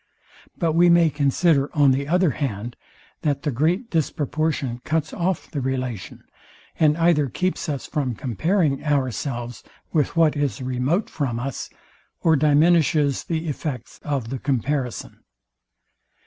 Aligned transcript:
But 0.57 0.71
we 0.73 0.89
may 0.89 1.11
consider 1.11 1.69
on 1.75 1.91
the 1.91 2.07
other 2.07 2.31
hand, 2.31 2.75
that 3.21 3.43
the 3.43 3.51
great 3.51 3.91
disproportion 3.91 4.79
cuts 4.83 5.13
off 5.13 5.51
the 5.51 5.61
relation, 5.61 6.23
and 6.79 6.97
either 6.97 7.29
keeps 7.29 7.69
us 7.69 7.85
from 7.85 8.15
comparing 8.15 8.83
ourselves 8.83 9.63
with 9.93 10.15
what 10.15 10.35
is 10.35 10.59
remote 10.59 11.07
from 11.07 11.39
us, 11.39 11.69
or 12.21 12.35
diminishes 12.35 13.25
the 13.25 13.47
effects 13.47 13.99
of 14.03 14.31
the 14.31 14.39
comparison. 14.39 15.19